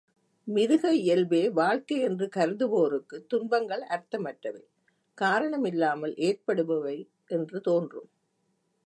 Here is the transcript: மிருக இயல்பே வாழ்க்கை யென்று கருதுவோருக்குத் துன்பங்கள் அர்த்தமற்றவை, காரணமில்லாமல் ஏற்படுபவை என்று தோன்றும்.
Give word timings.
மிருக 0.47 0.93
இயல்பே 0.95 1.49
வாழ்க்கை 1.49 1.97
யென்று 1.99 2.29
கருதுவோருக்குத் 2.35 3.27
துன்பங்கள் 3.27 3.83
அர்த்தமற்றவை, 3.89 4.63
காரணமில்லாமல் 5.17 6.13
ஏற்படுபவை 6.13 6.97
என்று 7.27 7.61
தோன்றும். 7.61 8.09